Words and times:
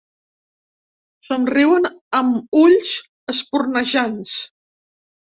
Somriuen 1.27 1.85
amb 2.19 2.57
ulls 2.61 2.95
espurnejants. 3.35 4.33